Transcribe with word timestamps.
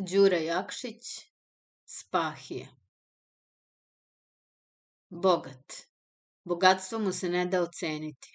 Đura 0.00 0.36
Jakšić, 0.36 1.04
Spahije. 1.84 2.68
Bogat. 5.10 5.72
Bogatstvo 6.44 6.98
mu 6.98 7.12
se 7.12 7.28
ne 7.28 7.46
da 7.46 7.60
oceniti. 7.62 8.28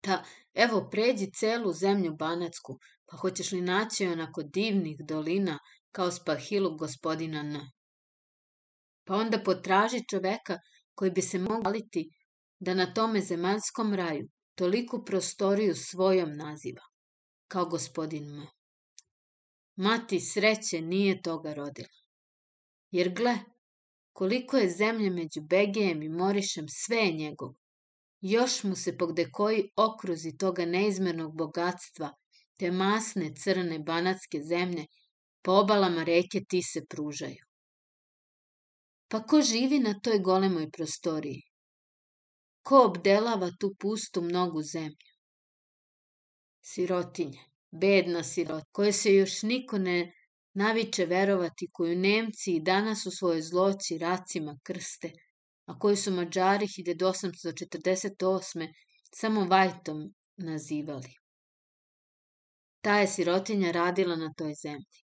Ta, 0.00 0.24
evo, 0.54 0.88
pređi 0.90 1.30
celu 1.32 1.72
zemlju 1.72 2.16
Banatsku, 2.16 2.78
pa 3.06 3.16
hoćeš 3.16 3.52
li 3.52 3.60
naći 3.60 4.06
onako 4.06 4.42
divnih 4.42 4.96
dolina 5.08 5.58
kao 5.92 6.10
Spahilu 6.10 6.76
gospodina 6.76 7.40
N. 7.40 7.60
Pa 9.04 9.14
onda 9.14 9.42
potraži 9.44 10.02
čoveka 10.10 10.58
koji 10.94 11.10
bi 11.10 11.22
se 11.22 11.38
mogaliti 11.38 12.10
da 12.58 12.74
na 12.74 12.94
tome 12.94 13.20
zemaljskom 13.20 13.94
raju 13.94 14.28
toliku 14.54 15.04
prostoriju 15.04 15.74
svojom 15.74 16.36
naziva, 16.36 16.82
kao 17.48 17.66
gospodin 17.66 18.24
M. 18.24 18.46
Mati 19.76 20.20
sreće 20.20 20.80
nije 20.80 21.22
toga 21.22 21.54
rodila. 21.54 21.88
Jer 22.90 23.14
gle, 23.14 23.38
koliko 24.12 24.56
je 24.56 24.70
zemlje 24.70 25.10
među 25.10 25.40
Begejem 25.40 26.02
i 26.02 26.08
Morišem, 26.08 26.66
sve 26.68 26.96
je 26.96 27.12
njegov. 27.12 27.54
Još 28.20 28.62
mu 28.64 28.76
se 28.76 28.96
pogde 28.98 29.30
koji 29.32 29.70
okruzi 29.76 30.36
toga 30.36 30.66
neizmernog 30.66 31.36
bogatstva, 31.36 32.12
te 32.58 32.70
masne 32.70 33.32
crne 33.36 33.78
banatske 33.78 34.40
zemlje, 34.42 34.86
po 35.42 35.52
obalama 35.52 36.04
reke 36.04 36.40
ti 36.48 36.62
se 36.62 36.84
pružaju. 36.90 37.44
Pa 39.08 39.22
ko 39.22 39.42
živi 39.42 39.78
na 39.78 40.00
toj 40.00 40.18
golemoj 40.18 40.70
prostoriji? 40.70 41.42
Ko 42.62 42.84
obdelava 42.84 43.50
tu 43.60 43.74
pustu 43.80 44.22
mnogu 44.22 44.62
zemlju? 44.62 45.10
Sirotinje 46.62 47.53
bedna 47.80 48.22
sirota, 48.22 48.66
koje 48.72 48.92
se 48.92 49.14
još 49.14 49.42
niko 49.42 49.78
ne 49.78 50.12
naviče 50.54 51.06
verovati, 51.06 51.70
koju 51.72 51.96
Nemci 51.96 52.54
i 52.54 52.60
danas 52.60 53.06
u 53.06 53.10
svojoj 53.10 53.42
zloći 53.42 53.98
racima 53.98 54.58
krste, 54.62 55.12
a 55.66 55.78
koju 55.78 55.96
su 55.96 56.12
Mađari 56.12 56.66
1848. 56.66 58.72
samo 59.14 59.44
Vajtom 59.44 60.14
nazivali. 60.36 61.14
Ta 62.80 62.98
je 62.98 63.06
sirotinja 63.06 63.70
radila 63.70 64.16
na 64.16 64.32
toj 64.36 64.54
zemlji. 64.62 65.04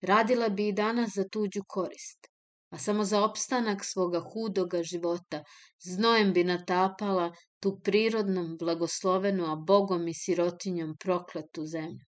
Radila 0.00 0.48
bi 0.48 0.68
i 0.68 0.72
danas 0.72 1.10
za 1.14 1.28
tuđu 1.28 1.60
korist, 1.66 2.26
a 2.70 2.78
samo 2.78 3.04
za 3.04 3.24
opstanak 3.24 3.84
svoga 3.84 4.20
hudoga 4.20 4.82
života, 4.82 5.44
znojem 5.78 6.32
bi 6.32 6.44
natapala 6.44 7.32
tu 7.60 7.80
prirodnom, 7.84 8.56
blagoslovenu, 8.58 9.46
a 9.52 9.56
bogom 9.56 10.08
i 10.08 10.14
sirotinjom 10.14 10.96
prokletu 10.96 11.66
zemlju. 11.66 12.04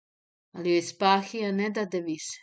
Ali 0.52 0.72
joj 0.72 0.82
spahija 0.82 1.52
ne 1.52 1.70
dade 1.70 2.02
više. 2.02 2.42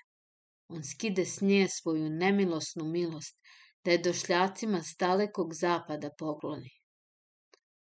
On 0.69 0.85
skide 0.85 1.25
s 1.25 1.41
nje 1.41 1.69
svoju 1.69 2.11
nemilosnu 2.11 2.85
milost, 2.85 3.39
da 3.85 3.91
je 3.91 3.99
došljacima 3.99 4.83
s 4.83 4.97
dalekog 4.99 5.55
zapada 5.55 6.11
pokloni. 6.19 6.71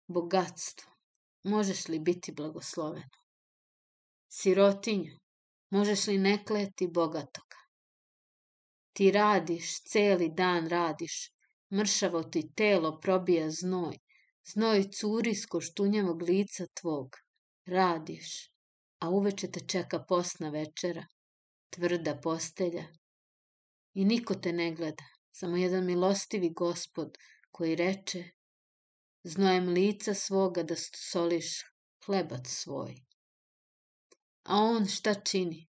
Bogatstvo, 0.07 0.91
možeš 1.43 1.87
li 1.87 1.99
biti 1.99 2.31
blagosloveno? 2.31 3.17
Sirotinju, 4.29 5.19
možeš 5.69 6.07
li 6.07 6.17
ne 6.17 6.45
kleti 6.45 6.87
bogatoga? 6.87 7.64
Ti 8.95 9.11
radiš, 9.11 9.81
celi 9.91 10.29
dan 10.29 10.67
radiš, 10.71 11.15
mršavo 11.73 12.23
ti 12.23 12.41
telo 12.55 12.99
probija 12.99 13.49
znoj, 13.51 13.97
znoj 14.53 14.83
curi 14.91 15.35
s 15.35 15.45
koštunjavog 15.45 16.21
lica 16.21 16.67
tvog. 16.81 17.17
Radiš, 17.65 18.29
a 18.99 19.09
uveče 19.09 19.51
te 19.51 19.59
čeka 19.73 19.99
posna 20.09 20.49
večera, 20.49 21.03
tvrda 21.69 22.15
postelja. 22.23 22.85
I 23.93 24.05
niko 24.05 24.35
te 24.35 24.53
ne 24.53 24.71
gleda, 24.75 25.03
samo 25.31 25.57
jedan 25.57 25.85
milostivi 25.85 26.49
gospod 26.49 27.17
koji 27.51 27.75
reče 27.75 28.23
znojem 29.23 29.69
lica 29.69 30.13
svoga 30.13 30.63
da 30.63 30.75
soliš 31.11 31.63
hlebac 32.05 32.47
svoj. 32.47 32.95
A 34.43 34.55
on 34.55 34.85
šta 34.87 35.13
čini? 35.13 35.67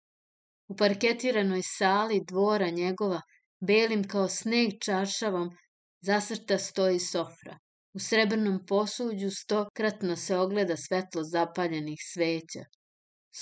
U 0.69 0.77
parketiranoj 0.77 1.62
sali 1.62 2.21
dvora 2.29 2.71
njegova, 2.71 3.21
belim 3.61 4.09
kao 4.09 4.29
sneg 4.29 4.71
čaršavom, 4.84 5.51
zasrta 6.01 6.59
stoji 6.59 7.01
sofra. 7.01 7.59
U 7.95 7.99
srebrnom 7.99 8.67
posuđu 8.67 9.31
stokratno 9.31 10.17
se 10.17 10.37
ogleda 10.37 10.77
svetlo 10.77 11.23
zapaljenih 11.23 11.99
sveća. 12.12 12.65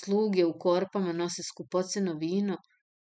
Sluge 0.00 0.44
u 0.44 0.58
korpama 0.58 1.12
nose 1.12 1.42
skupoceno 1.42 2.14
vino, 2.14 2.56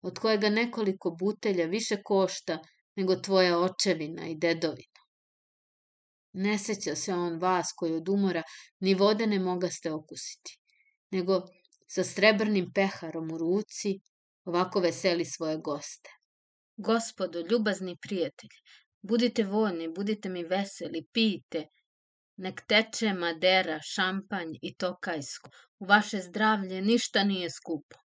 od 0.02 0.20
kojega 0.20 0.50
nekoliko 0.50 1.16
butelja 1.20 1.66
više 1.66 1.98
košta 2.04 2.60
nego 2.96 3.16
tvoja 3.16 3.60
očevina 3.60 4.28
i 4.28 4.36
dedovina. 4.36 5.02
Ne 6.34 6.58
seća 6.58 6.96
se 6.96 7.14
on 7.14 7.40
vas 7.40 7.74
koji 7.76 7.94
od 7.94 8.10
umora 8.10 8.44
ni 8.80 8.94
vode 8.94 9.28
ne 9.28 9.40
mogaste 9.40 9.92
okusiti, 9.92 10.58
nego 11.12 11.42
sa 11.88 12.04
srebrnim 12.04 12.72
peharom 12.74 13.32
u 13.32 13.38
ruci, 13.38 14.00
ovako 14.46 14.80
veseli 14.80 15.26
svoje 15.26 15.58
goste. 15.58 16.10
Gospodo, 16.78 17.40
ljubazni 17.52 17.98
prijatelji, 18.02 18.60
budite 19.02 19.44
voljni, 19.44 19.94
budite 19.96 20.30
mi 20.30 20.44
veseli, 20.44 21.06
pijte, 21.14 21.68
nek 22.38 22.62
teče 22.68 23.14
madera, 23.14 23.80
šampanj 23.84 24.58
i 24.62 24.76
tokajsko. 24.76 25.50
U 25.80 25.86
vaše 25.86 26.22
zdravlje 26.22 26.82
ništa 26.82 27.24
nije 27.24 27.50
skupo. 27.50 27.98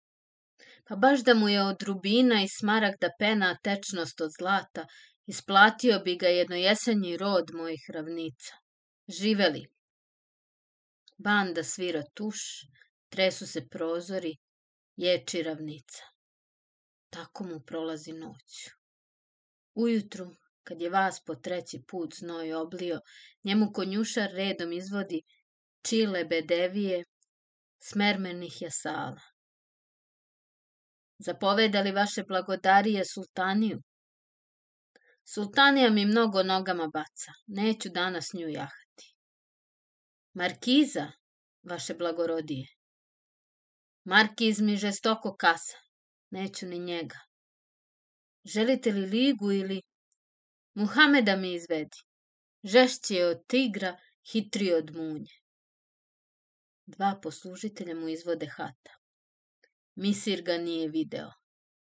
Pa 0.88 0.96
baš 0.96 1.20
da 1.24 1.34
mu 1.34 1.48
je 1.48 1.62
od 1.62 1.82
rubina 1.82 2.42
i 2.42 2.48
smaragda 2.48 3.10
pena 3.18 3.56
tečnost 3.62 4.20
od 4.20 4.30
zlata, 4.38 4.86
isplatio 5.26 5.98
bi 6.04 6.16
ga 6.16 6.28
jednojesenji 6.28 7.16
rod 7.16 7.50
mojih 7.54 7.84
ravnica. 7.94 8.54
Živeli. 9.08 9.66
Banda 11.18 11.64
svira 11.64 12.02
tuš, 12.14 12.36
tresu 13.10 13.46
se 13.46 13.68
prozori, 13.68 14.36
ječi 14.96 15.42
ravnica. 15.42 16.04
Tako 17.10 17.44
mu 17.44 17.60
prolazi 17.60 18.12
noć. 18.12 18.68
Ujutru, 19.74 20.26
kad 20.62 20.82
je 20.82 20.90
vas 20.90 21.24
po 21.24 21.34
treći 21.34 21.82
put 21.88 22.14
znoj 22.14 22.54
oblio, 22.54 23.00
njemu 23.44 23.72
konjušar 23.72 24.30
redom 24.30 24.72
izvodi 24.72 25.22
čile 25.82 26.24
bedevije, 26.24 27.04
smermenih 27.82 28.62
jasala. 28.62 29.20
Zapovedali 31.18 31.92
vaše 31.92 32.22
blagodarije 32.22 33.04
sultaniju? 33.04 33.82
Sultanija 35.24 35.90
mi 35.90 36.06
mnogo 36.06 36.42
nogama 36.42 36.86
baca, 36.92 37.32
neću 37.46 37.88
danas 37.88 38.32
nju 38.34 38.48
jahati. 38.48 39.14
Markiza, 40.34 41.12
vaše 41.62 41.94
blagorodije, 41.94 42.66
Markiz 44.04 44.60
mi 44.60 44.76
žestoko 44.76 45.36
kasa. 45.36 45.78
Neću 46.30 46.66
ni 46.66 46.78
njega. 46.78 47.18
Želite 48.44 48.92
li 48.92 49.06
ligu 49.06 49.52
ili... 49.52 49.82
Muhameda 50.74 51.36
mi 51.36 51.54
izvedi. 51.54 51.98
Žešći 52.64 53.14
je 53.14 53.26
od 53.26 53.46
tigra, 53.46 53.98
hitri 54.32 54.72
od 54.72 54.96
munje. 54.96 55.34
Dva 56.86 57.20
poslužitelja 57.22 57.94
mu 57.94 58.08
izvode 58.08 58.46
hata. 58.46 58.94
Misir 59.94 60.42
ga 60.42 60.58
nije 60.58 60.88
video. 60.88 61.30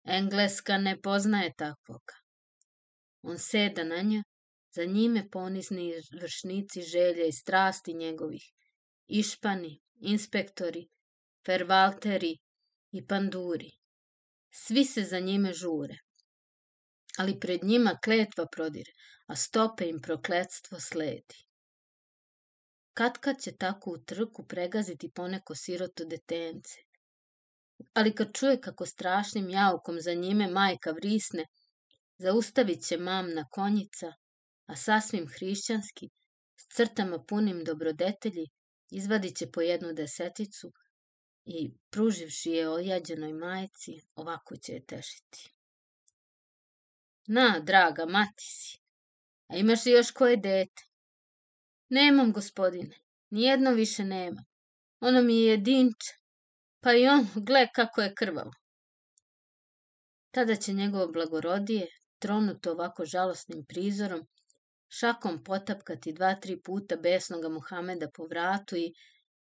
Engleska 0.03 0.77
ne 0.77 1.01
poznaje 1.01 1.53
takvoga. 1.57 2.13
On 3.21 3.37
seda 3.37 3.83
na 3.83 4.01
nja, 4.01 4.23
za 4.75 4.85
njime 4.85 5.29
ponizni 5.29 5.93
vršnici 6.21 6.81
želje 6.81 7.27
i 7.27 7.31
strasti 7.31 7.93
njegovih, 7.93 8.43
išpani, 9.07 9.81
inspektori, 9.99 10.87
fervalteri 11.45 12.31
i 12.91 13.05
panduri. 13.07 13.71
Svi 14.53 14.85
se 14.85 15.03
za 15.03 15.19
njime 15.19 15.53
žure. 15.53 15.97
Ali 17.17 17.39
pred 17.39 17.63
njima 17.63 17.99
kletva 18.03 18.45
prodire, 18.51 18.91
a 19.27 19.35
stope 19.35 19.87
im 19.89 20.01
prokletstvo 20.01 20.79
sledi. 20.79 21.39
Kad 22.93 23.17
kad 23.17 23.41
će 23.41 23.51
tako 23.57 23.91
u 23.91 23.97
trku 24.11 24.45
pregaziti 24.47 25.11
poneko 25.15 25.55
siroto 25.55 26.05
detence. 26.05 26.83
Ali 27.93 28.15
kad 28.15 28.33
čuje 28.33 28.61
kako 28.61 28.85
strašnim 28.85 29.49
jaukom 29.49 29.99
za 29.99 30.13
njime 30.13 30.47
majka 30.47 30.91
vrisne, 30.91 31.45
zaustavit 32.17 32.83
će 32.87 32.97
mamna 32.97 33.45
konjica, 33.51 34.13
a 34.65 34.75
sasvim 34.75 35.27
hrišćanski, 35.27 36.09
s 36.55 36.75
crtama 36.75 37.23
punim 37.23 37.63
dobrodetelji, 37.63 38.47
izvadit 38.91 39.37
će 39.37 39.51
po 39.51 39.61
jednu 39.61 39.93
deseticu 39.93 40.71
i 41.45 41.71
pruživši 41.89 42.51
je 42.51 42.69
ojađenoj 42.69 43.33
majici, 43.33 44.01
ovako 44.15 44.57
će 44.57 44.73
je 44.73 44.85
tešiti. 44.85 45.53
Na, 47.27 47.59
draga, 47.59 48.05
mati 48.05 48.43
si. 48.43 48.79
A 49.47 49.55
imaš 49.55 49.85
li 49.85 49.91
još 49.91 50.11
koje 50.11 50.37
dete? 50.37 50.83
Nemam, 51.89 52.33
gospodine. 52.33 52.95
Nijedno 53.29 53.71
više 53.71 54.03
nema. 54.05 54.45
Ono 54.99 55.21
mi 55.21 55.35
je 55.35 55.45
jedinče. 55.45 56.13
Pa 56.79 56.93
i 56.93 57.07
on, 57.07 57.27
gle 57.35 57.67
kako 57.75 58.01
je 58.01 58.15
krvavo. 58.15 58.51
tada 60.31 60.55
će 60.55 60.73
njegovo 60.73 61.07
blagorodije, 61.07 61.87
tronuto 62.19 62.71
ovako 62.71 63.05
žalostnim 63.05 63.65
prizorom, 63.65 64.27
šakom 64.87 65.43
potapkati 65.43 66.13
dva, 66.13 66.35
tri 66.35 66.61
puta 66.61 66.95
besnoga 66.95 67.49
Muhameda 67.49 68.07
po 68.13 68.27
vratu 68.27 68.75
i, 68.75 68.93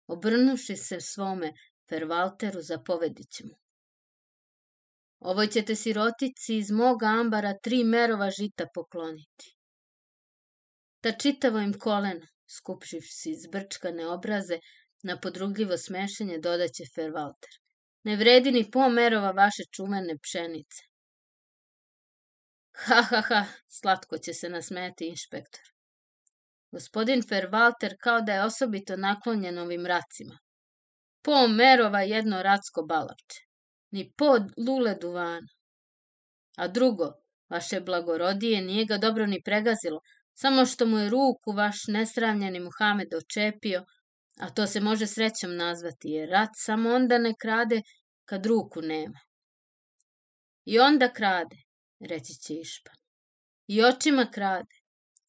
obrnuši 0.06 0.76
se 0.76 1.00
svome 1.00 1.52
Fervalteru, 1.94 2.60
zapovedit 2.60 3.30
će 3.30 3.44
mu. 3.46 3.54
Ovoj 5.30 5.48
ćete 5.56 5.74
sirotici 5.74 6.56
iz 6.56 6.70
moga 6.70 7.06
ambara 7.06 7.52
tri 7.62 7.84
merova 7.84 8.30
žita 8.30 8.66
pokloniti. 8.74 9.52
Ta 11.00 11.12
čitavo 11.12 11.58
im 11.58 11.74
koleno, 11.84 12.26
skupšivši 12.56 13.34
zbrčkane 13.44 14.06
obraze, 14.06 14.58
na 15.02 15.18
podrugljivo 15.20 15.76
smešenje 15.78 16.38
dodaće 16.38 16.84
Fervalter. 16.94 17.50
Ne 18.04 18.16
vredi 18.16 18.52
ni 18.52 18.70
po 18.70 18.88
merova 18.88 19.30
vaše 19.30 19.64
čumene 19.76 20.16
pšenice. 20.22 20.82
Ha, 22.86 23.02
ha, 23.10 23.20
ha, 23.28 23.44
slatko 23.68 24.18
će 24.18 24.34
se 24.34 24.48
nasmeti 24.48 25.08
inšpektor. 25.08 25.68
Gospodin 26.70 27.22
Fervalter 27.28 27.96
kao 28.00 28.20
da 28.20 28.32
je 28.32 28.44
osobito 28.44 28.96
naklonjen 28.96 29.58
ovim 29.58 29.86
racima. 29.86 30.38
Po 31.24 31.48
merova 31.48 32.00
jedno 32.00 32.42
racko 32.42 32.82
balavče 32.82 33.44
ni 33.90 34.12
pod 34.16 34.42
lule 34.66 34.94
duvana. 35.00 35.48
A 36.56 36.68
drugo, 36.68 37.12
vaše 37.50 37.80
blagorodije 37.80 38.62
nije 38.62 38.84
ga 38.84 38.98
dobro 38.98 39.26
ni 39.26 39.42
pregazilo, 39.44 40.00
samo 40.34 40.66
što 40.66 40.86
mu 40.86 40.98
je 40.98 41.10
ruku 41.10 41.52
vaš 41.56 41.86
nesravljeni 41.88 42.60
Muhamed 42.60 43.14
očepio, 43.14 43.84
a 44.40 44.50
to 44.50 44.66
se 44.66 44.80
može 44.80 45.06
srećom 45.06 45.56
nazvati, 45.56 46.08
jer 46.08 46.28
rat 46.28 46.50
samo 46.54 46.94
onda 46.94 47.18
ne 47.18 47.34
krade 47.40 47.82
kad 48.24 48.46
ruku 48.46 48.82
nema. 48.82 49.20
I 50.64 50.78
onda 50.78 51.12
krade, 51.12 51.56
reći 52.00 52.34
će 52.34 52.54
Išpan. 52.54 52.96
I 53.66 53.84
očima 53.84 54.30
krade, 54.34 54.76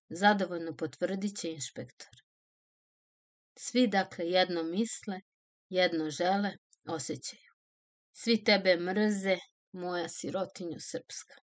zadovoljno 0.09 0.75
potvrdit 0.75 1.37
će 1.37 1.51
inšpektor. 1.51 2.21
Svi 3.57 3.87
dakle 3.87 4.25
jedno 4.25 4.63
misle, 4.63 5.19
jedno 5.75 6.09
žele, 6.09 6.51
osjećaju. 6.85 7.51
Svi 8.11 8.43
tebe 8.43 8.77
mrze, 8.77 9.37
moja 9.71 10.09
sirotinju 10.09 10.77
srpska. 10.79 11.35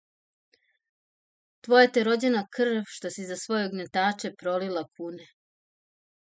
Tvoje 1.62 1.92
te 1.92 2.04
rođena 2.04 2.48
krv 2.56 2.83
što 2.88 3.10
si 3.10 3.25
za 3.25 3.36
svoje 3.36 3.66
ognjetače 3.66 4.33
prolila 4.36 4.83
kune. 4.98 5.28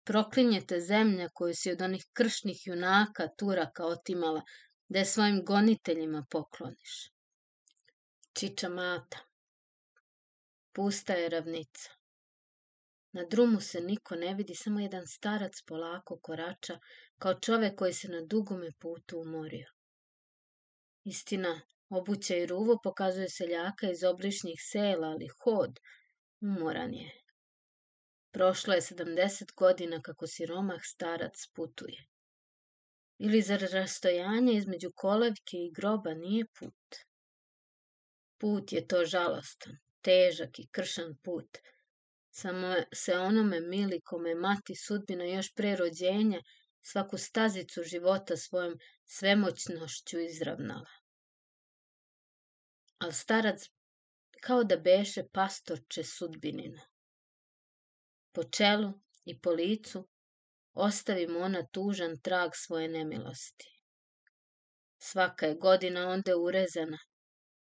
Proklinjete 0.03 0.79
zemlja 0.79 1.29
koju 1.33 1.53
si 1.55 1.71
od 1.71 1.81
onih 1.81 2.05
kršnih 2.13 2.61
junaka 2.65 3.27
Turaka 3.39 3.85
otimala, 3.85 4.41
da 4.89 4.99
je 4.99 5.05
svojim 5.05 5.43
goniteljima 5.45 6.25
pokloniš. 6.29 6.95
Čiča 8.33 8.69
mata. 8.69 9.19
Pusta 10.73 11.13
je 11.13 11.29
ravnica. 11.29 11.89
Na 13.11 13.23
drumu 13.25 13.61
se 13.61 13.81
niko 13.81 14.15
ne 14.15 14.33
vidi, 14.33 14.55
samo 14.55 14.79
jedan 14.79 15.07
starac 15.07 15.61
polako 15.67 16.19
korača, 16.21 16.79
kao 17.19 17.39
čovek 17.39 17.75
koji 17.75 17.93
se 17.93 18.07
na 18.07 18.21
dugome 18.21 18.71
putu 18.79 19.19
umorio. 19.19 19.67
Istina, 21.03 21.61
obuća 21.89 22.35
i 22.35 22.45
ruvo 22.45 22.79
pokazuje 22.83 23.29
seljaka 23.29 23.91
iz 23.91 24.03
obližnjih 24.03 24.59
sela, 24.71 25.07
ali 25.07 25.27
hod 25.43 25.79
umoran 26.41 26.93
je. 26.93 27.11
Prošlo 28.31 28.73
je 28.73 28.81
sedamdeset 28.81 29.51
godina 29.55 30.01
kako 30.01 30.27
siromah 30.27 30.81
starac 30.83 31.47
putuje. 31.55 32.05
Ili 33.17 33.41
zar 33.41 33.59
rastojanje 33.71 34.53
između 34.53 34.91
kolevke 34.95 35.57
i 35.57 35.71
groba 35.71 36.13
nije 36.13 36.45
put? 36.59 36.97
Put 38.37 38.73
je 38.73 38.87
to 38.87 39.05
žalostan, 39.05 39.77
težak 40.01 40.59
i 40.59 40.67
kršan 40.71 41.15
put. 41.23 41.57
Samo 42.29 42.75
se 42.93 43.17
onome 43.17 43.61
mili 43.61 44.01
kome 44.01 44.35
mati 44.35 44.75
sudbina 44.75 45.25
još 45.25 45.53
pre 45.53 45.75
rođenja 45.75 46.41
svaku 46.91 47.17
stazicu 47.17 47.83
života 47.83 48.37
svojom 48.37 48.79
svemoćnošću 49.05 50.19
izravnala. 50.19 50.91
Al 52.97 53.11
starac 53.11 53.69
kao 54.41 54.63
da 54.63 54.77
beše 54.77 55.23
pastorče 55.33 56.03
sudbinina. 56.03 56.81
Po 58.31 58.43
čelu 58.43 58.93
i 59.25 59.39
po 59.39 59.51
licu 59.51 60.07
ostavi 60.73 61.27
mu 61.27 61.39
ona 61.39 61.65
tužan 61.71 62.19
trag 62.23 62.51
svoje 62.53 62.87
nemilosti. 62.87 63.67
Svaka 64.97 65.45
je 65.45 65.55
godina 65.55 66.09
onda 66.09 66.37
urezana, 66.37 66.97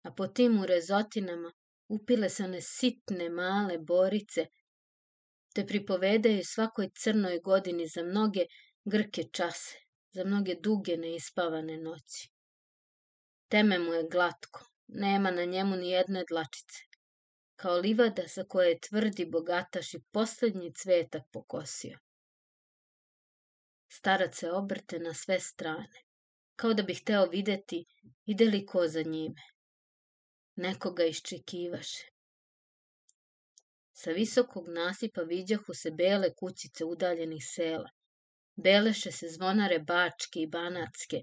a 0.03 0.13
po 0.13 0.27
tim 0.27 0.59
urezotinama 0.61 1.53
upile 1.89 2.29
se 2.29 2.45
one 2.45 2.61
sitne 2.61 3.31
male 3.31 3.79
borice, 3.79 4.47
te 5.55 5.67
pripovedaju 5.67 6.41
svakoj 6.45 6.91
crnoj 7.03 7.41
godini 7.41 7.87
za 7.89 8.03
mnoge 8.03 8.47
grke 8.85 9.23
čase, 9.33 9.79
za 10.13 10.25
mnoge 10.25 10.55
duge 10.55 10.97
neispavane 10.97 11.77
noći. 11.77 12.31
Teme 13.49 13.79
mu 13.79 13.93
je 13.93 14.09
glatko, 14.09 14.65
nema 14.87 15.31
na 15.31 15.45
njemu 15.45 15.77
ni 15.77 15.91
jedne 15.91 16.25
dlačice, 16.29 16.83
kao 17.57 17.77
livada 17.77 18.29
sa 18.29 18.45
koje 18.45 18.69
je 18.69 18.81
tvrdi 18.81 19.27
bogataš 19.27 19.95
i 19.95 20.03
poslednji 20.11 20.73
cvetak 20.75 21.23
pokosio. 21.33 21.99
Starac 23.89 24.39
se 24.39 24.51
obrte 24.53 24.99
na 24.99 25.15
sve 25.15 25.41
strane, 25.41 26.03
kao 26.57 26.75
da 26.75 26.83
bi 26.83 26.95
hteo 26.95 27.27
videti 27.27 27.85
ide 28.25 28.45
li 28.45 28.67
ko 28.67 28.89
za 28.89 29.03
njime. 29.03 29.43
Nekoga 30.57 31.05
iščekivaše. 31.05 32.07
Sa 33.93 34.11
visokog 34.11 34.69
nasipa 34.69 35.23
viđahu 35.23 35.75
se 35.75 35.91
bele 35.91 36.35
kućice 36.35 36.85
udaljenih 36.85 37.45
sela. 37.47 37.91
Beleše 38.57 39.13
se 39.13 39.29
zvonare 39.29 39.79
bačke 39.79 40.41
i 40.41 40.47
banatske, 40.47 41.23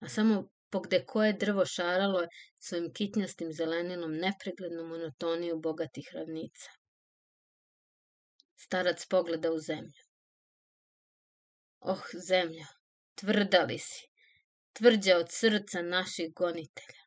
a 0.00 0.08
samo 0.08 0.48
pogde 0.70 1.04
koje 1.04 1.32
drvo 1.32 1.64
šaralo 1.66 2.20
je 2.20 2.28
svojim 2.58 2.92
kitnjastim 2.92 3.52
zeleninom 3.52 4.12
nepreglednu 4.12 4.88
monotoniju 4.88 5.60
bogatih 5.60 6.10
ravnica. 6.14 6.70
Starac 8.56 9.06
pogleda 9.06 9.52
u 9.52 9.58
zemlju. 9.58 10.02
Oh, 11.80 12.04
zemlja, 12.28 12.66
tvrda 13.14 13.62
li 13.62 13.78
si, 13.78 14.06
tvrđa 14.72 15.16
od 15.16 15.26
srca 15.30 15.82
naših 15.82 16.34
gonitelja. 16.34 17.04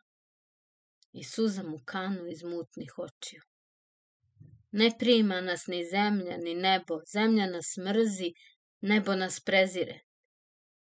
I 1.12 1.24
suza 1.24 1.63
mu 1.63 1.79
kanu 1.86 2.27
iz 2.27 2.43
mutnih 2.43 2.93
očiju. 2.98 3.41
Ne 4.72 4.91
prima 5.00 5.41
nas 5.41 5.67
ni 5.67 5.86
zemlja, 5.86 6.38
ni 6.38 6.53
nebo, 6.55 7.00
zemlja 7.13 7.46
nas 7.46 7.77
mrzi, 7.77 8.34
nebo 8.81 9.15
nas 9.15 9.39
prezire. 9.39 10.00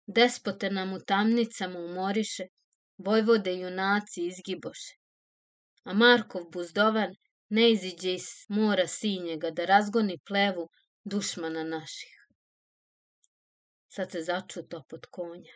Despote 0.06 0.70
nam 0.70 0.92
u 0.92 1.00
tamnicama 1.00 1.78
umoriše, 1.78 2.46
Vojvode 2.98 3.52
junaci 3.54 4.26
izgiboše. 4.26 4.94
A 5.84 5.92
Markov 5.94 6.44
buzdovan 6.50 7.12
ne 7.48 7.70
iziđe 7.72 8.14
iz 8.14 8.26
mora 8.48 8.86
sinjega 8.86 9.50
da 9.50 9.64
razgoni 9.64 10.18
plevu 10.28 10.68
dušmana 11.04 11.64
naših. 11.64 12.14
Sad 13.88 14.10
se 14.10 14.22
začuto 14.22 14.82
pod 14.88 15.06
konja. 15.10 15.52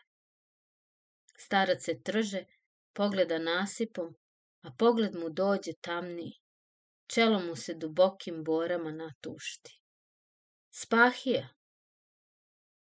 Starac 1.37 1.85
se 1.85 2.03
trže, 2.03 2.45
pogleda 2.93 3.39
nasipom, 3.39 4.15
a 4.63 4.71
pogled 4.79 5.15
mu 5.15 5.31
dođe 5.31 5.73
tamniji. 5.81 6.33
Čelo 7.07 7.39
mu 7.41 7.57
se 7.57 7.75
dubokim 7.75 8.45
borama 8.45 8.91
natušti. 8.91 9.81
Spahija! 10.71 11.49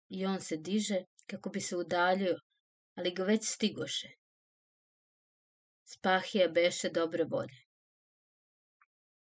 I 0.09 0.27
on 0.27 0.41
se 0.41 0.57
diže 0.57 1.05
kako 1.27 1.51
bi 1.51 1.61
se 1.61 1.77
udaljio, 1.77 2.37
ali 2.95 3.15
ga 3.15 3.25
već 3.25 3.45
stigoše. 3.45 4.09
Spahija 5.85 6.49
beše 6.49 6.89
dobre 6.91 7.25
volje. 7.25 7.63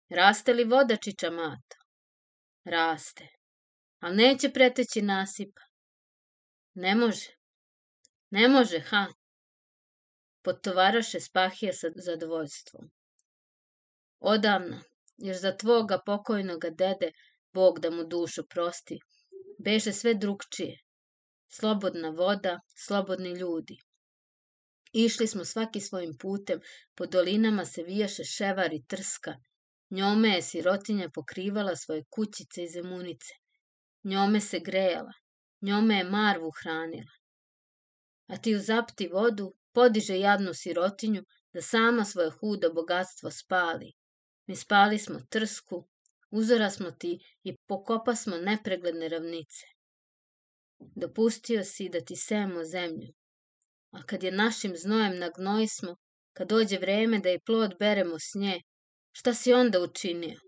Raste 0.08 0.52
li 0.52 0.64
voda 0.64 0.96
čiča 0.96 1.30
mato? 1.30 1.76
Raste, 2.64 3.28
ali 3.98 4.16
neće 4.16 4.52
preteći 4.52 5.02
nasipa. 5.02 5.60
Ne 6.74 6.94
može, 6.94 7.30
ne 8.30 8.48
može, 8.48 8.80
ha. 8.80 9.06
Potovaraše 10.42 11.20
Spahija 11.20 11.72
sa 11.72 11.88
zadovoljstvom. 11.94 12.90
Odavno, 14.20 14.80
jer 15.16 15.36
za 15.36 15.56
tvoga 15.56 15.98
pokojnoga 16.06 16.70
dede, 16.70 17.12
Bog 17.52 17.80
da 17.80 17.90
mu 17.90 18.04
dušu 18.04 18.46
prosti, 18.46 18.98
beže 19.64 19.92
sve 19.92 20.14
drugčije. 20.14 20.78
Slobodna 21.48 22.10
voda, 22.10 22.60
slobodni 22.76 23.32
ljudi. 23.32 23.78
Išli 24.92 25.26
smo 25.26 25.44
svaki 25.44 25.80
svojim 25.80 26.16
putem, 26.18 26.60
po 26.94 27.06
dolinama 27.06 27.64
se 27.64 27.82
vijaše 27.82 28.24
ševar 28.24 28.72
i 28.72 28.84
trska. 28.86 29.34
Njome 29.90 30.28
je 30.28 30.42
sirotinja 30.42 31.10
pokrivala 31.14 31.76
svoje 31.76 32.04
kućice 32.10 32.64
i 32.64 32.68
zemunice. 32.68 33.34
Njome 34.04 34.40
se 34.40 34.60
grejala, 34.60 35.12
njome 35.60 35.96
je 35.96 36.04
marvu 36.04 36.50
hranila. 36.62 37.12
A 38.26 38.36
ti 38.36 38.54
u 38.54 38.58
zapti 38.58 39.08
vodu 39.08 39.54
podiže 39.72 40.18
jadnu 40.18 40.54
sirotinju 40.54 41.24
da 41.52 41.62
sama 41.62 42.04
svoje 42.04 42.30
hudo 42.30 42.72
bogatstvo 42.72 43.30
spali. 43.30 43.92
Mi 44.46 44.56
spali 44.56 44.98
smo 44.98 45.20
trsku, 45.30 45.88
uzora 46.30 46.70
smo 46.70 46.90
ti 46.90 47.18
i 47.42 47.56
pokopa 47.66 48.14
smo 48.14 48.36
nepregledne 48.36 49.08
ravnice. 49.08 49.66
Dopustio 50.78 51.64
si 51.64 51.88
da 51.88 52.00
ti 52.00 52.16
sejemo 52.16 52.64
zemlju, 52.64 53.12
a 53.90 54.02
kad 54.02 54.22
je 54.22 54.32
našim 54.32 54.76
znojem 54.76 55.18
nagnojismo, 55.18 55.96
kad 56.32 56.48
dođe 56.48 56.78
vreme 56.78 57.18
da 57.18 57.30
i 57.30 57.40
plod 57.40 57.74
beremo 57.78 58.18
s 58.18 58.34
nje, 58.34 58.60
šta 59.12 59.34
si 59.34 59.52
onda 59.52 59.80
učinio? 59.80 60.40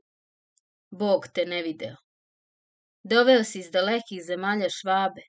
Bog 0.90 1.28
te 1.34 1.44
ne 1.46 1.62
video. 1.62 1.96
Doveo 3.02 3.44
si 3.44 3.58
iz 3.58 3.70
dalekih 3.70 4.22
zemalja 4.24 4.68
švabe, 4.70 5.22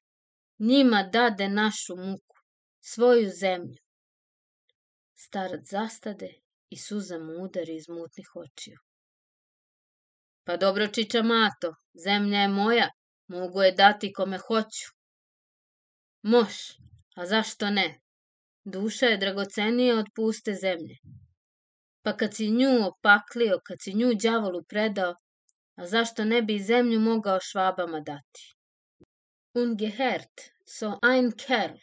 njima 0.59 1.03
dade 1.03 1.49
našu 1.49 1.95
muku, 1.95 2.35
svoju 2.79 3.29
zemlju. 3.29 3.77
Starac 5.15 5.69
zastade 5.69 6.33
i 6.69 6.77
suza 6.77 7.19
mu 7.19 7.33
udari 7.43 7.75
iz 7.75 7.89
mutnih 7.89 8.35
očiju. 8.35 8.79
Pa 10.43 10.57
dobro, 10.57 10.87
čiča 10.87 11.21
mato, 11.23 11.75
zemlja 12.05 12.39
je 12.39 12.47
moja, 12.47 12.89
mogu 13.27 13.61
je 13.61 13.71
dati 13.71 14.13
kome 14.13 14.37
hoću. 14.37 14.87
Moš, 16.21 16.55
a 17.15 17.25
zašto 17.25 17.69
ne? 17.69 17.99
Duša 18.65 19.05
je 19.05 19.17
dragocenija 19.17 19.99
od 19.99 20.05
puste 20.15 20.53
zemlje. 20.53 20.95
Pa 22.01 22.17
kad 22.17 22.35
si 22.35 22.49
nju 22.51 22.87
opaklio, 22.87 23.59
kad 23.65 23.77
si 23.81 23.93
nju 23.93 24.13
đavolu 24.23 24.63
predao, 24.69 25.15
a 25.75 25.87
zašto 25.87 26.25
ne 26.25 26.41
bi 26.41 26.59
zemlju 26.59 26.99
mogao 26.99 27.39
švabama 27.41 27.99
dati? 27.99 28.55
Ungehert, 29.53 30.41
so 30.65 30.99
ein 31.11 31.31
Kerl, 31.31 31.77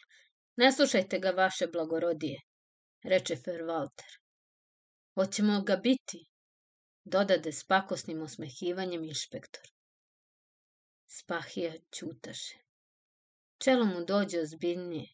ne 0.57 0.73
slušajte 0.73 1.19
ga 1.19 1.31
vaše 1.31 1.67
blagorodije, 1.67 2.41
reče 3.03 3.35
Walter. 3.37 4.13
Hoćemo 5.15 5.63
ga 5.63 5.77
biti, 5.77 6.30
dodade 7.05 7.53
s 7.53 7.65
pakosnim 7.65 8.23
osmehivanjem 8.23 9.05
inšpektor. 9.05 9.71
Spahija 11.07 11.75
čutaše. 11.91 12.59
Čelo 13.59 13.85
mu 13.85 14.05
dođe 14.05 14.41
ozbiljnije. 14.41 15.09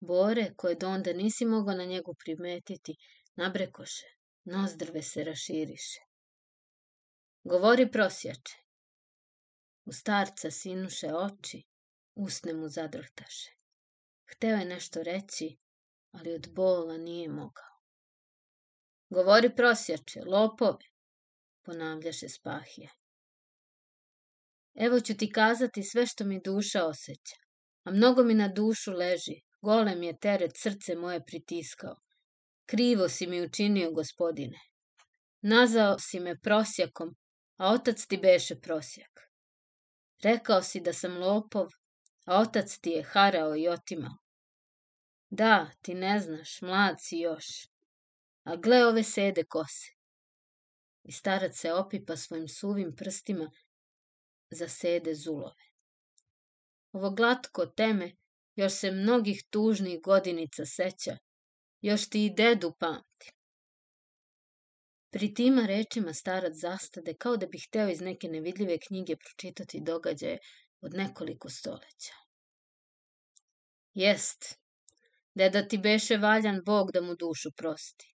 Bore, 0.00 0.54
koje 0.56 0.74
do 0.74 0.88
onda 0.88 1.12
nisi 1.12 1.44
mogao 1.44 1.74
na 1.74 1.84
njegu 1.84 2.14
primetiti, 2.14 2.96
nabrekoše, 3.36 4.06
nozdrve 4.44 5.02
se 5.02 5.24
raširiše. 5.24 6.00
Govori 7.44 7.90
prosjače. 7.90 8.56
U 9.84 9.92
starca 9.92 10.50
sinuše 10.50 11.14
oči, 11.14 11.62
usne 12.14 12.54
mu 12.54 12.68
zadrhtaše. 12.68 13.50
Hteo 14.24 14.56
je 14.56 14.64
nešto 14.64 15.02
reći, 15.02 15.58
ali 16.12 16.34
od 16.34 16.48
bola 16.54 16.96
nije 16.96 17.28
mogao. 17.28 17.72
Govori 19.10 19.56
prosjače, 19.56 20.20
lopove, 20.26 20.91
ponavljaše 21.62 22.28
Spahija. 22.28 22.90
Evo 24.74 25.00
ću 25.00 25.16
ti 25.16 25.32
kazati 25.32 25.82
sve 25.82 26.06
što 26.06 26.24
mi 26.24 26.40
duša 26.44 26.86
osjeća, 26.86 27.36
a 27.84 27.90
mnogo 27.90 28.24
mi 28.24 28.34
na 28.34 28.48
dušu 28.48 28.92
leži, 28.92 29.40
golem 29.60 30.02
je 30.02 30.18
teret 30.18 30.52
srce 30.56 30.94
moje 30.94 31.24
pritiskao. 31.26 31.96
Krivo 32.66 33.08
si 33.08 33.26
mi 33.26 33.42
učinio, 33.42 33.92
gospodine. 33.92 34.58
Nazao 35.40 35.98
si 35.98 36.20
me 36.20 36.40
prosjakom, 36.40 37.16
a 37.56 37.72
otac 37.72 38.06
ti 38.06 38.16
beše 38.16 38.60
prosjak. 38.60 39.20
Rekao 40.22 40.62
si 40.62 40.80
da 40.80 40.92
sam 40.92 41.18
lopov, 41.18 41.66
a 42.26 42.40
otac 42.40 42.78
ti 42.78 42.90
je 42.90 43.02
harao 43.02 43.56
i 43.56 43.68
otimao. 43.68 44.16
Da, 45.30 45.70
ti 45.82 45.94
ne 45.94 46.20
znaš, 46.20 46.60
mlad 46.62 46.96
si 47.00 47.18
još. 47.18 47.46
A 48.44 48.56
gle 48.56 48.86
ove 48.86 49.02
sede 49.02 49.44
kose. 49.44 50.01
I 51.04 51.12
starac 51.12 51.56
se 51.56 51.72
opipa 51.72 52.16
svojim 52.16 52.48
suvim 52.48 52.96
prstima 52.96 53.50
za 54.50 54.68
sede 54.68 55.14
zulove. 55.14 55.64
Ovo 56.92 57.10
glatko 57.10 57.66
teme 57.66 58.12
još 58.56 58.72
se 58.72 58.90
mnogih 58.90 59.44
tužnih 59.50 60.00
godinica 60.00 60.66
seća, 60.66 61.16
još 61.80 62.08
ti 62.08 62.24
i 62.24 62.34
dedu 62.34 62.72
pamti. 62.78 63.32
Pri 65.10 65.34
tima 65.34 65.66
rečima 65.66 66.14
starac 66.14 66.54
zastade 66.54 67.14
kao 67.14 67.36
da 67.36 67.46
bi 67.46 67.58
hteo 67.58 67.88
iz 67.88 68.00
neke 68.00 68.28
nevidljive 68.28 68.78
knjige 68.78 69.16
pročitati 69.16 69.80
događaje 69.80 70.38
od 70.80 70.94
nekoliko 70.94 71.48
stoleća. 71.48 72.14
Jest, 73.94 74.58
deda 75.34 75.68
ti 75.68 75.78
beše 75.78 76.16
valjan 76.16 76.60
Bog 76.64 76.92
da 76.92 77.00
mu 77.00 77.14
dušu 77.16 77.50
prosti 77.56 78.11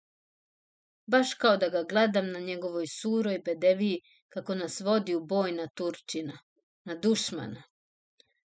baš 1.06 1.34
kao 1.34 1.56
da 1.56 1.68
ga 1.68 1.82
gledam 1.82 2.30
na 2.30 2.38
njegovoj 2.38 2.86
suroj 2.86 3.38
bedeviji 3.38 4.00
kako 4.28 4.54
nas 4.54 4.80
vodi 4.80 5.14
u 5.14 5.26
boj 5.26 5.52
na 5.52 5.68
Turčina, 5.74 6.38
na 6.84 6.94
dušmana. 6.94 7.62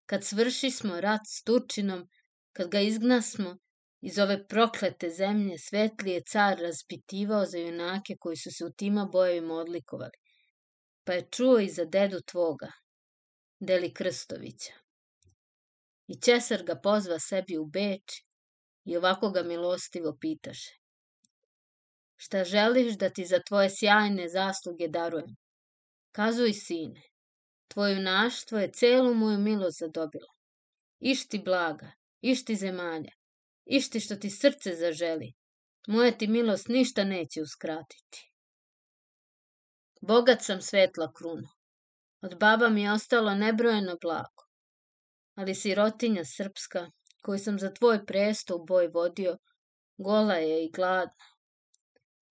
Kad 0.05 0.25
svrši 0.25 0.71
smo 0.71 1.01
rat 1.01 1.21
s 1.27 1.43
Turčinom, 1.43 2.09
kad 2.53 2.69
ga 2.69 2.79
izgnasmo 2.79 3.57
iz 4.01 4.19
ove 4.19 4.47
proklete 4.47 5.09
zemlje, 5.09 5.57
svetli 5.57 6.11
je 6.11 6.23
car 6.23 6.57
raspitivao 6.59 7.45
za 7.45 7.57
junake 7.57 8.15
koji 8.19 8.37
su 8.37 8.51
se 8.51 8.65
u 8.65 8.71
tima 8.71 9.05
bojevima 9.11 9.53
odlikovali. 9.53 10.17
Pa 11.03 11.13
je 11.13 11.27
čuo 11.31 11.59
i 11.59 11.69
za 11.69 11.85
dedu 11.85 12.21
tvoga, 12.31 12.71
Deli 13.59 13.93
Krstovića. 13.93 14.73
I 16.07 16.19
Česar 16.21 16.63
ga 16.63 16.75
pozva 16.83 17.19
sebi 17.19 17.57
u 17.57 17.65
Beč 17.65 18.21
i 18.85 18.97
ovako 18.97 19.29
ga 19.29 19.43
milostivo 19.43 20.17
pitaše 20.21 20.80
šta 22.23 22.43
želiš 22.43 22.97
da 22.97 23.09
ti 23.09 23.25
za 23.25 23.39
tvoje 23.47 23.69
sjajne 23.69 24.27
zasluge 24.29 24.87
darujem. 24.87 25.35
Kazuj, 26.11 26.53
sine, 26.53 27.01
tvoju 27.67 28.01
naštvo 28.01 28.59
je 28.59 28.71
celu 28.71 29.13
moju 29.13 29.39
milost 29.39 29.79
zadobilo. 29.79 30.27
Išti 30.99 31.39
blaga, 31.39 31.91
išti 32.21 32.55
zemalja, 32.55 33.13
išti 33.65 33.99
što 33.99 34.15
ti 34.15 34.29
srce 34.29 34.75
zaželi, 34.75 35.31
moja 35.87 36.11
ti 36.11 36.27
milost 36.27 36.67
ništa 36.67 37.03
neće 37.03 37.41
uskratiti. 37.41 38.31
Bogat 40.01 40.43
sam 40.43 40.61
svetla 40.61 41.11
kruna, 41.13 41.49
od 42.21 42.37
baba 42.39 42.69
mi 42.69 42.83
je 42.83 42.91
ostalo 42.91 43.35
nebrojeno 43.35 43.97
blago, 44.01 44.45
ali 45.35 45.55
sirotinja 45.55 46.25
srpska, 46.25 46.91
koju 47.23 47.39
sam 47.39 47.59
za 47.59 47.73
tvoj 47.73 48.05
presto 48.05 48.55
u 48.55 48.65
boj 48.65 48.87
vodio, 48.87 49.37
gola 49.97 50.33
je 50.33 50.65
i 50.65 50.71
gladna. 50.71 51.30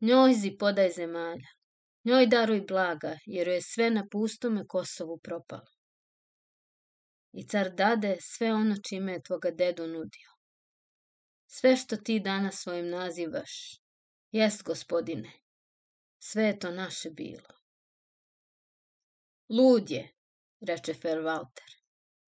Njoj 0.01 0.35
zi 0.35 0.57
podaj 0.59 0.91
zemalja, 0.91 1.49
njoj 2.05 2.27
daruj 2.27 2.61
blaga, 2.61 3.19
jer 3.27 3.49
je 3.49 3.63
sve 3.63 3.91
na 3.91 4.07
pustome 4.11 4.67
Kosovu 4.67 5.19
propalo. 5.19 5.73
I 7.33 7.47
car 7.49 7.75
dade 7.75 8.17
sve 8.21 8.53
ono 8.55 8.77
čime 8.89 9.13
je 9.13 9.23
tvoga 9.23 9.51
dedu 9.51 9.87
nudio. 9.87 10.31
Sve 11.47 11.77
što 11.77 11.97
ti 11.97 12.21
danas 12.21 12.63
svojim 12.63 12.89
nazivaš, 12.89 13.81
jest 14.31 14.63
gospodine, 14.63 15.33
sve 16.19 16.43
je 16.43 16.59
to 16.59 16.71
naše 16.71 17.11
bilo. 17.11 17.55
Lud 19.49 19.91
je, 19.91 20.13
reče 20.61 20.93
Walter. 20.93 21.71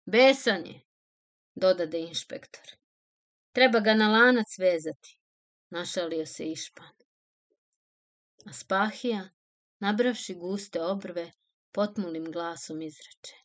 Besan 0.06 0.66
je, 0.66 0.80
dodade 1.54 1.98
inšpektor. 1.98 2.76
Treba 3.52 3.80
ga 3.80 3.94
na 3.94 4.08
lanac 4.08 4.58
vezati, 4.58 5.20
našalio 5.70 6.26
se 6.26 6.50
Išpan. 6.50 6.99
A 8.46 8.52
Spahija, 8.52 9.28
nabravši 9.80 10.34
guste 10.34 10.82
obrve, 10.82 11.32
potmulim 11.72 12.32
glasom 12.32 12.82
izreče. 12.82 13.36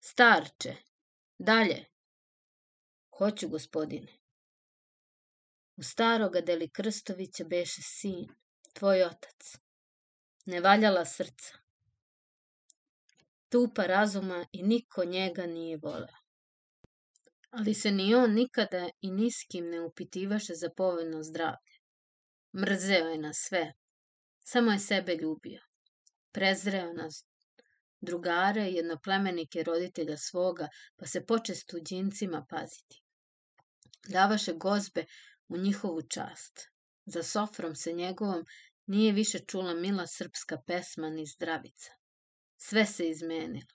Starče, 0.00 0.76
dalje. 1.38 1.84
Hoću, 3.18 3.48
gospodine. 3.48 4.18
U 5.76 5.82
staroga 5.82 6.40
Deli 6.40 6.70
Krstovića 6.70 7.44
beše 7.44 7.82
sin, 7.82 8.26
tvoj 8.72 9.02
otac. 9.02 9.56
Nevaljala 10.46 11.04
srca. 11.04 11.58
Tupa 13.48 13.86
razuma 13.86 14.46
i 14.52 14.62
niko 14.62 15.04
njega 15.04 15.46
nije 15.46 15.76
voleo. 15.82 16.22
Ali 17.50 17.74
se 17.74 17.90
ni 17.90 18.14
on 18.14 18.34
nikada 18.34 18.90
i 19.00 19.10
niskim 19.10 19.70
ne 19.70 19.80
upitivaše 19.80 20.54
za 20.54 20.70
povoljno 20.76 21.22
zdravlje. 21.22 21.78
Mrzeo 22.52 23.08
je 23.08 23.18
na 23.18 23.32
sve, 23.34 23.72
Samo 24.44 24.72
je 24.72 24.78
sebe 24.78 25.16
ljubio. 25.16 25.60
Prezreo 26.32 26.92
nas 26.92 27.24
drugare 28.00 28.70
i 28.70 28.74
jednoplemenike 28.74 29.62
roditelja 29.62 30.16
svoga, 30.16 30.68
pa 30.96 31.06
se 31.06 31.26
poče 31.26 31.54
s 31.54 31.64
tuđincima 31.64 32.46
paziti. 32.48 33.02
Davaše 34.08 34.52
gozbe 34.52 35.04
u 35.48 35.56
njihovu 35.56 36.02
čast. 36.02 36.68
Za 37.04 37.22
sofrom 37.22 37.74
se 37.74 37.92
njegovom 37.92 38.44
nije 38.86 39.12
više 39.12 39.38
čula 39.38 39.74
mila 39.74 40.06
srpska 40.06 40.58
pesma 40.66 41.10
ni 41.10 41.26
zdravica. 41.26 41.90
Sve 42.56 42.86
se 42.86 43.08
izmenilo. 43.08 43.72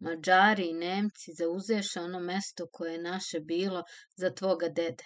Mađari 0.00 0.68
i 0.68 0.72
Nemci 0.72 1.32
zauzeše 1.32 2.00
ono 2.00 2.20
mesto 2.20 2.66
koje 2.72 2.92
je 2.92 3.02
naše 3.02 3.40
bilo 3.40 3.84
za 4.16 4.30
tvoga 4.30 4.68
dede. 4.68 5.04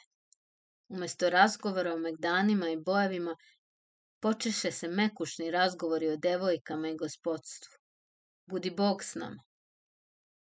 Umesto 0.89 1.31
razgovora 1.31 1.95
o 1.95 1.99
megdanima 1.99 2.69
i 2.69 2.77
bojevima, 2.77 3.37
počeše 4.21 4.73
se 4.73 4.89
mekušni 4.89 5.51
razgovori 5.51 6.09
o 6.09 6.17
devojkama 6.17 6.89
i 6.89 6.97
gospodstvu. 6.97 7.73
Budi 8.47 8.71
Bog 8.71 9.05
s 9.05 9.15
nama. 9.15 9.43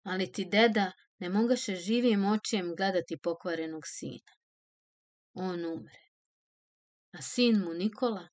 Ali 0.03 0.33
ti 0.33 0.45
deda 0.45 0.93
ne 1.19 1.29
mogaše 1.29 1.77
živijim 1.77 2.25
očijem 2.25 2.75
gledati 2.77 3.19
pokvarenog 3.23 3.83
sina. 3.87 4.33
On 5.35 5.65
umre. 5.65 6.03
A 7.13 7.23
sin 7.23 7.59
mu 7.59 7.75
Nikola, 7.75 8.29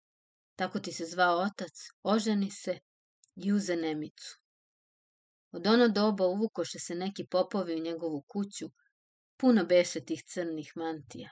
tako 0.56 0.80
ti 0.80 0.92
se 0.92 1.06
zvao 1.06 1.38
otac, 1.38 1.72
oženi 2.04 2.52
se 2.52 2.80
i 3.36 3.54
uze 3.54 3.75
nemicu. 3.75 4.40
Od 5.52 5.68
ono 5.68 5.88
doba 5.88 6.25
uvukoše 6.25 6.80
se 6.80 6.96
neki 6.96 7.28
popovi 7.28 7.75
u 7.75 7.84
njegovu 7.84 8.24
kuću, 8.28 8.70
puno 9.38 9.66
beše 9.66 10.06
tih 10.06 10.24
crnih 10.24 10.72
mantija. 10.75 11.30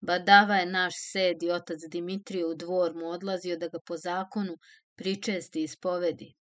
Badava 0.00 0.56
je 0.56 0.66
naš 0.66 0.94
sed 1.12 1.42
i 1.42 1.50
otac 1.50 1.80
Dimitrije 1.90 2.46
u 2.46 2.54
dvor 2.54 2.94
mu 2.94 3.06
odlazio 3.06 3.56
da 3.56 3.68
ga 3.68 3.78
po 3.86 3.96
zakonu 3.96 4.56
pričesti 4.96 5.60
i 5.60 5.64
ispovedi. 5.64 6.34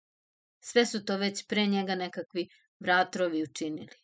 Sve 0.63 0.85
su 0.85 1.05
to 1.05 1.17
već 1.17 1.47
pre 1.47 1.65
njega 1.67 1.95
nekakvi 1.95 2.47
vratrovi 2.79 3.43
učinili. 3.43 3.97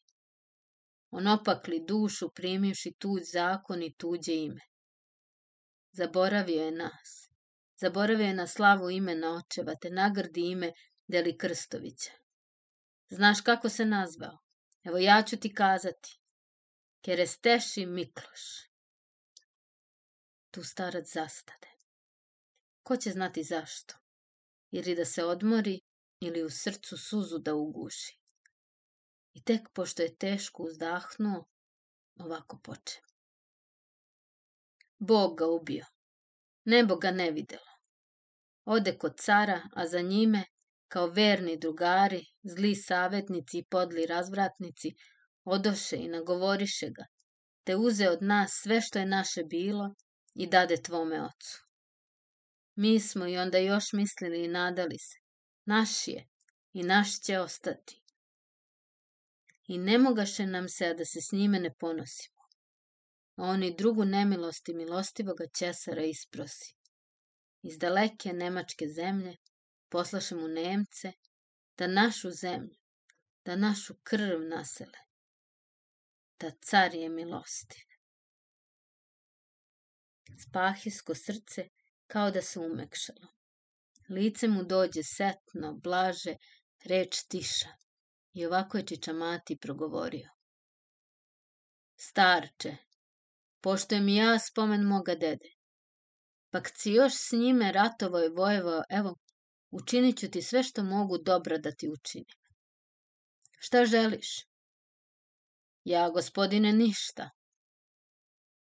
On 1.12 1.27
opakli 1.27 1.83
dušu 1.88 2.29
primivši 2.35 2.93
tuđ 3.00 3.21
zakon 3.33 3.83
i 3.83 3.93
tuđe 3.93 4.33
ime. 4.33 4.62
Zaboravio 5.91 6.63
je 6.63 6.71
nas. 6.71 7.29
Zaboravio 7.81 8.27
je 8.27 8.33
na 8.33 8.47
slavu 8.47 8.89
imena 8.89 9.35
očeva, 9.35 9.75
te 9.81 9.89
nagrdi 9.89 10.41
ime 10.51 10.71
Deli 11.07 11.38
Krstovića. 11.38 12.12
Znaš 13.09 13.41
kako 13.41 13.69
se 13.69 13.85
nazvao? 13.85 14.38
Evo 14.83 14.97
ja 14.97 15.24
ću 15.24 15.38
ti 15.38 15.53
kazati. 15.53 16.19
Keresteši 17.01 17.85
Mikloš. 17.85 18.75
Tu 20.55 20.63
starac 20.63 21.13
zastade. 21.13 21.67
Ko 22.83 22.97
će 22.97 23.12
znati 23.12 23.43
zašto? 23.43 23.95
Ili 24.71 24.95
da 24.95 25.05
se 25.05 25.24
odmori, 25.24 25.81
ili 26.19 26.43
u 26.43 26.50
srcu 26.50 26.97
suzu 26.97 27.39
da 27.39 27.55
uguši. 27.55 28.19
I 29.33 29.43
tek 29.43 29.62
pošto 29.74 30.03
je 30.03 30.15
teško 30.15 30.63
uzdahnuo, 30.63 31.45
ovako 32.19 32.59
poče. 32.63 33.01
Bog 35.00 35.38
ga 35.38 35.47
ubio. 35.47 35.85
Nebo 36.65 36.95
ga 36.95 37.12
ne 37.12 37.31
videlo. 37.31 37.75
Ode 38.65 38.97
kod 38.97 39.19
cara, 39.19 39.59
a 39.74 39.88
za 39.88 40.01
njime, 40.01 40.45
kao 40.88 41.07
verni 41.07 41.57
drugari, 41.57 42.25
zli 42.43 42.75
savetnici 42.75 43.57
i 43.57 43.65
podli 43.65 44.05
razvratnici, 44.05 44.95
odoše 45.43 45.95
i 45.95 46.07
nagovoriše 46.07 46.89
ga, 46.89 47.05
te 47.63 47.75
uze 47.75 48.09
od 48.09 48.21
nas 48.21 48.51
sve 48.63 48.81
što 48.81 49.00
je 49.00 49.05
naše 49.05 49.43
bilo 49.43 49.95
i 50.35 50.47
dade 50.47 50.77
tvome 50.77 51.25
ocu. 51.25 51.65
Mi 52.75 52.99
smo 52.99 53.27
i 53.27 53.37
onda 53.37 53.57
još 53.57 53.93
mislili 53.93 54.43
i 54.43 54.47
nadali 54.47 54.97
se. 54.99 55.17
Naš 55.65 56.07
je 56.07 56.27
i 56.73 56.83
naš 56.83 57.21
će 57.21 57.39
ostati. 57.39 58.01
I 59.67 59.77
ne 59.77 59.97
mogaše 59.97 60.45
nam 60.45 60.69
se, 60.69 60.85
a 60.85 60.93
da 60.93 61.05
se 61.05 61.21
s 61.21 61.31
njime 61.31 61.59
ne 61.59 61.73
ponosimo. 61.73 62.41
A 63.35 63.43
on 63.43 63.63
i 63.63 63.75
drugu 63.75 64.05
nemilost 64.05 64.69
i 64.69 64.73
milostivoga 64.73 65.45
Ćesara 65.57 66.03
isprosi. 66.03 66.75
Iz 67.61 67.77
daleke 67.77 68.33
nemačke 68.33 68.87
zemlje 68.87 69.37
poslaše 69.89 70.35
mu 70.35 70.47
Nemce 70.47 71.11
da 71.77 71.87
našu 71.87 72.31
zemlju, 72.31 72.75
da 73.45 73.55
našu 73.55 73.95
krv 74.03 74.41
nasele. 74.41 74.99
Da 76.39 76.51
car 76.51 76.95
je 76.95 77.09
milostiv. 77.09 77.84
Spahisko 80.44 81.15
srce 81.15 81.70
kao 82.08 82.32
da 82.32 82.41
se 82.41 82.60
umekšalo. 82.60 83.27
Lice 84.09 84.48
mu 84.48 84.64
dođe 84.64 85.03
setno, 85.03 85.74
blaže, 85.74 86.35
reč 86.85 87.24
tiša. 87.27 87.70
I 88.33 88.46
ovako 88.46 88.77
je 88.77 88.85
Čičamati 88.85 89.57
progovorio. 89.57 90.29
Starče, 91.98 92.77
poštojem 93.61 94.09
i 94.09 94.16
ja 94.16 94.40
spomen 94.40 94.83
moga 94.83 95.16
dede. 95.16 95.51
Pa 96.50 96.61
si 96.75 96.92
još 96.92 97.14
s 97.14 97.31
njime 97.31 97.72
ratovo 97.72 98.20
i 98.20 98.29
vojevao, 98.29 98.83
evo, 98.90 99.16
učinit 99.72 100.20
ću 100.20 100.29
ti 100.31 100.42
sve 100.42 100.64
što 100.64 100.83
mogu 100.83 101.18
dobro 101.18 101.57
da 101.57 101.72
ti 101.72 101.90
učinim. 101.90 102.38
Šta 103.59 103.85
želiš? 103.85 104.46
Ja, 105.83 106.09
gospodine, 106.09 106.74
ništa. 106.74 107.29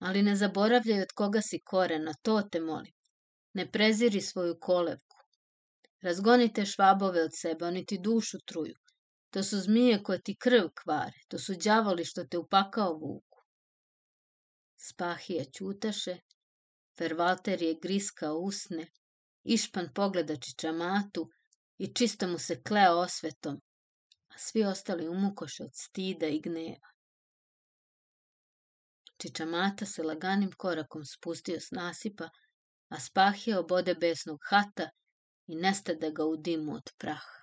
Ali 0.03 0.23
ne 0.23 0.37
zaboravljaj 0.37 1.03
od 1.03 1.13
koga 1.15 1.41
si 1.41 1.61
korena, 1.65 2.15
to 2.23 2.43
te 2.43 2.61
molim. 2.61 2.95
Ne 3.55 3.71
preziri 3.71 4.21
svoju 4.21 4.57
kolevku. 4.61 5.19
Razgonite 6.03 6.65
švabove 6.67 7.23
od 7.23 7.31
sebe, 7.41 7.65
oni 7.65 7.87
ti 7.87 7.99
dušu 8.03 8.39
truju. 8.47 8.75
To 9.31 9.43
su 9.43 9.61
zmije 9.61 10.03
koje 10.03 10.23
ti 10.23 10.37
krv 10.37 10.67
kvare, 10.83 11.21
to 11.29 11.39
su 11.39 11.55
đavoli 11.65 12.05
što 12.05 12.25
te 12.25 12.39
upakao 12.39 12.93
vuku. 12.93 13.39
Spahija 14.77 15.45
ćutaše, 15.45 16.17
Fervalter 16.99 17.63
je 17.63 17.79
griskao 17.83 18.39
usne, 18.39 18.87
Išpan 19.45 19.89
pogleda 19.95 20.37
čičamatu 20.37 21.29
i 21.79 21.95
čisto 21.95 22.29
mu 22.29 22.39
se 22.39 22.63
kleo 22.63 22.99
osvetom, 22.99 23.61
a 24.29 24.39
svi 24.39 24.65
ostali 24.65 25.09
umukoše 25.09 25.65
od 25.65 25.71
stida 25.75 26.27
i 26.27 26.41
gneva. 26.41 26.92
Čičamata 29.23 29.87
se 29.87 30.03
laganim 30.03 30.53
korakom 30.53 31.05
spustio 31.05 31.61
s 31.61 31.71
nasipa, 31.71 32.29
a 32.89 33.01
spahija 33.01 33.61
obode 33.61 33.95
besnog 33.95 34.41
hata 34.51 34.89
i 35.47 35.57
nestade 35.57 36.11
ga 36.11 36.25
u 36.25 36.37
dimu 36.37 36.75
od 36.75 36.91
praha. 36.99 37.42